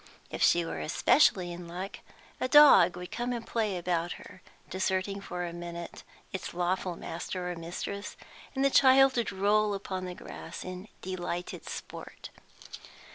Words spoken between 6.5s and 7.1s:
lawful